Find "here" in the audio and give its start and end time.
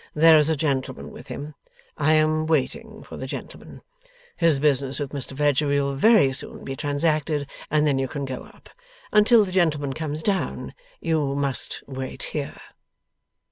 12.33-12.57